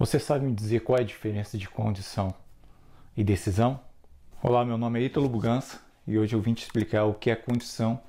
[0.00, 2.32] Você sabe me dizer qual é a diferença de condição
[3.14, 3.78] e decisão?
[4.42, 7.36] Olá, meu nome é Ítalo Bugança e hoje eu vim te explicar o que é
[7.36, 8.00] condição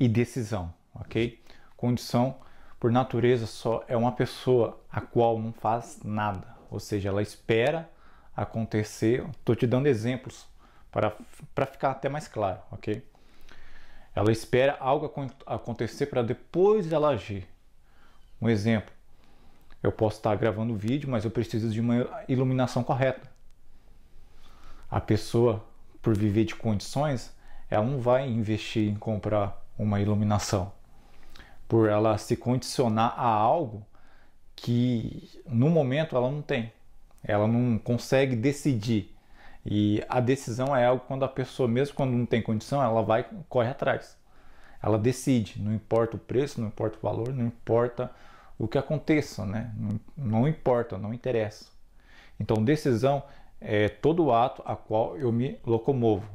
[0.00, 1.38] e decisão, ok?
[1.76, 2.36] Condição,
[2.80, 7.90] por natureza, só é uma pessoa a qual não faz nada, ou seja, ela espera
[8.34, 9.22] acontecer.
[9.38, 10.46] Estou te dando exemplos
[10.90, 11.14] para,
[11.54, 13.06] para ficar até mais claro, ok?
[14.14, 15.12] Ela espera algo
[15.44, 17.46] acontecer para depois ela agir.
[18.40, 18.96] Um exemplo,
[19.82, 23.28] eu posso estar gravando vídeo, mas eu preciso de uma iluminação correta.
[24.90, 25.64] A pessoa,
[26.02, 27.34] por viver de condições,
[27.70, 30.72] ela não vai investir em comprar uma iluminação.
[31.68, 33.86] Por ela se condicionar a algo
[34.56, 36.72] que no momento ela não tem.
[37.22, 39.14] Ela não consegue decidir.
[39.64, 43.26] E a decisão é algo quando a pessoa, mesmo quando não tem condição, ela vai
[43.48, 44.16] corre atrás.
[44.82, 48.10] Ela decide, não importa o preço, não importa o valor, não importa
[48.58, 49.72] o que aconteça, né?
[50.16, 51.66] Não, importa, não interessa.
[52.40, 53.22] Então, decisão
[53.60, 56.28] é todo ato a qual eu me locomovo,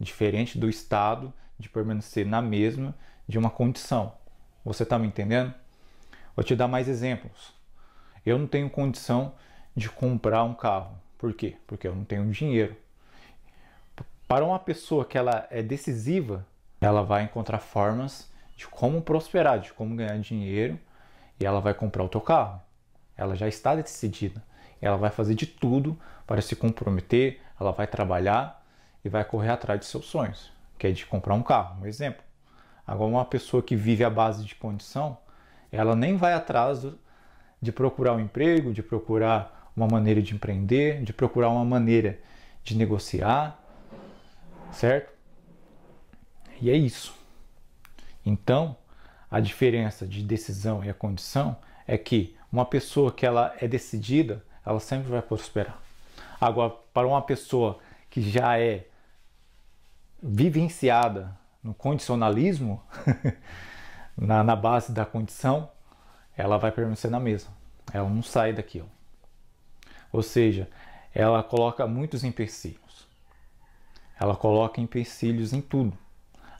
[0.00, 2.94] diferente do estado de permanecer na mesma
[3.28, 4.12] de uma condição.
[4.64, 5.54] Você está me entendendo?
[6.34, 7.52] Vou te dar mais exemplos.
[8.26, 9.34] Eu não tenho condição
[9.76, 10.98] de comprar um carro.
[11.18, 11.56] Por quê?
[11.66, 12.76] Porque eu não tenho dinheiro.
[14.26, 16.44] Para uma pessoa que ela é decisiva,
[16.80, 20.78] ela vai encontrar formas de como prosperar, de como ganhar dinheiro
[21.38, 22.60] e ela vai comprar o teu carro.
[23.16, 24.42] Ela já está decidida.
[24.80, 28.64] Ela vai fazer de tudo para se comprometer, ela vai trabalhar
[29.04, 32.22] e vai correr atrás de seus sonhos, que é de comprar um carro, um exemplo.
[32.86, 35.16] Agora, uma pessoa que vive à base de condição,
[35.70, 36.86] ela nem vai atrás
[37.60, 42.18] de procurar um emprego, de procurar uma maneira de empreender, de procurar uma maneira
[42.62, 43.58] de negociar,
[44.70, 45.12] certo?
[46.60, 47.14] E é isso.
[48.24, 48.76] Então,
[49.34, 51.56] a diferença de decisão e a condição
[51.88, 55.76] é que uma pessoa que ela é decidida, ela sempre vai prosperar.
[56.40, 58.86] Agora, para uma pessoa que já é
[60.22, 62.80] vivenciada no condicionalismo,
[64.16, 65.68] na, na, base da condição,
[66.36, 67.50] ela vai permanecer na mesma.
[67.92, 68.88] Ela não sai daquilo.
[70.12, 70.70] Ou seja,
[71.12, 73.08] ela coloca muitos empecilhos.
[74.16, 76.03] Ela coloca empecilhos em tudo.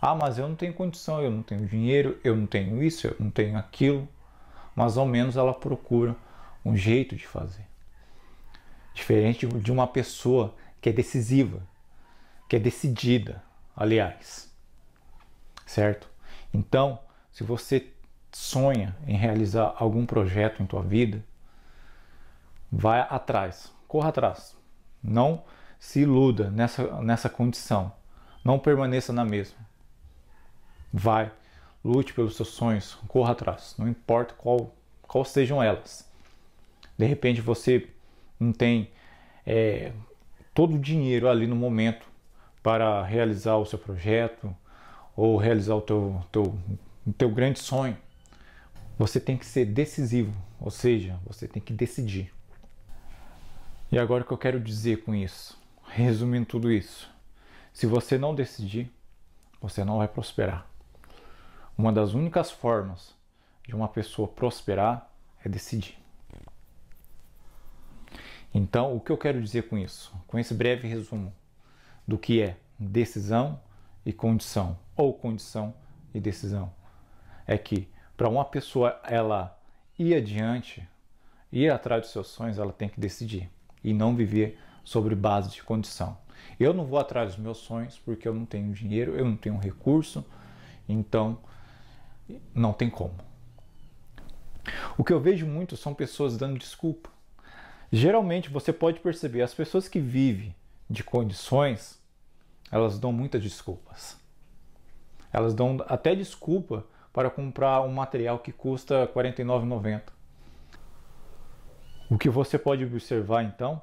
[0.07, 3.17] Ah, mas eu não tenho condição, eu não tenho dinheiro, eu não tenho isso, eu
[3.19, 4.07] não tenho aquilo.
[4.77, 6.15] Mas ao menos ela procura
[6.63, 7.65] um jeito de fazer.
[8.93, 11.63] Diferente de uma pessoa que é decisiva,
[12.47, 13.43] que é decidida,
[13.75, 14.55] aliás.
[15.65, 16.07] Certo?
[16.53, 16.99] Então,
[17.33, 17.91] se você
[18.31, 21.25] sonha em realizar algum projeto em tua vida,
[22.71, 24.55] vai atrás, corra atrás.
[25.03, 25.45] Não
[25.79, 27.91] se iluda nessa, nessa condição.
[28.45, 29.64] Não permaneça na mesma.
[30.97, 31.33] Vai,
[31.85, 34.73] lute pelos seus sonhos, corra atrás, não importa qual,
[35.03, 36.09] qual sejam elas.
[36.97, 37.89] De repente você
[38.39, 38.93] não tem
[39.45, 39.93] é,
[40.55, 42.07] todo o dinheiro ali no momento
[42.63, 44.57] para realizar o seu projeto
[45.17, 46.57] ou realizar o teu, teu,
[47.19, 47.99] teu grande sonho.
[48.97, 52.33] Você tem que ser decisivo, ou seja, você tem que decidir.
[53.91, 55.61] E agora o que eu quero dizer com isso?
[55.89, 57.11] Resumindo tudo isso,
[57.73, 58.89] se você não decidir,
[59.61, 60.73] você não vai prosperar.
[61.77, 63.15] Uma das únicas formas
[63.67, 65.11] de uma pessoa prosperar
[65.45, 65.99] é decidir.
[68.53, 70.15] Então, o que eu quero dizer com isso?
[70.29, 71.35] Com esse breve resumo
[72.07, 73.61] do que é decisão
[74.07, 75.75] e condição, ou condição
[76.15, 76.73] e decisão,
[77.47, 79.59] é que para uma pessoa ela
[79.99, 80.89] ir adiante,
[81.51, 83.51] ir atrás dos seus sonhos, ela tem que decidir
[83.83, 86.17] e não viver sobre base de condição.
[86.61, 89.59] Eu não vou atrás dos meus sonhos porque eu não tenho dinheiro, eu não tenho
[89.59, 90.25] recurso,
[90.89, 91.39] então
[92.55, 93.15] não tem como.
[94.97, 97.11] O que eu vejo muito são pessoas dando desculpa.
[97.93, 100.55] Geralmente você pode perceber, as pessoas que vivem
[100.89, 102.01] de condições,
[102.71, 104.19] elas dão muitas desculpas.
[105.33, 110.03] Elas dão até desculpa para comprar um material que custa R$ 49,90.
[112.11, 113.81] O que você pode observar então,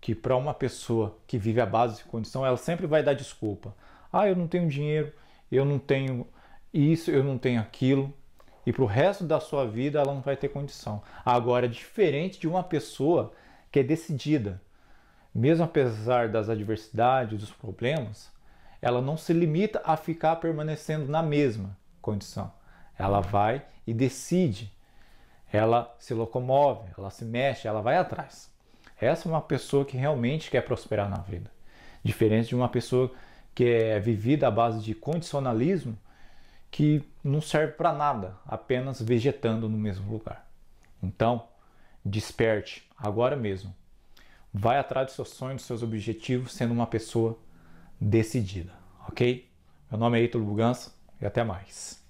[0.00, 3.74] que para uma pessoa que vive à base de condição, ela sempre vai dar desculpa.
[4.12, 5.12] Ah, eu não tenho dinheiro,
[5.50, 6.26] eu não tenho
[6.72, 8.12] isso, eu não tenho aquilo,
[8.64, 11.02] e para o resto da sua vida ela não vai ter condição.
[11.24, 13.32] Agora, diferente de uma pessoa
[13.70, 14.60] que é decidida,
[15.34, 18.30] mesmo apesar das adversidades, dos problemas,
[18.80, 22.52] ela não se limita a ficar permanecendo na mesma condição.
[22.98, 24.72] Ela vai e decide,
[25.52, 28.50] ela se locomove, ela se mexe, ela vai atrás.
[29.00, 31.50] Essa é uma pessoa que realmente quer prosperar na vida.
[32.04, 33.10] Diferente de uma pessoa
[33.54, 35.96] que é vivida à base de condicionalismo,
[36.72, 40.50] que não serve para nada, apenas vegetando no mesmo lugar.
[41.00, 41.46] Então,
[42.04, 43.72] Desperte agora mesmo.
[44.52, 47.38] Vai atrás dos seus sonhos, dos seus objetivos, sendo uma pessoa
[48.00, 48.72] decidida,
[49.08, 49.48] ok?
[49.88, 52.01] Meu nome é Ítalo Bugança e até mais.